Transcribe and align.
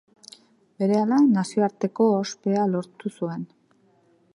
Berehala 0.83 1.19
nazioarteko 1.25 2.09
ospea 2.23 2.67
lortu 2.75 3.17
zuen. 3.17 3.47